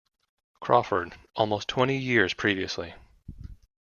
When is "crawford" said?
0.61-1.13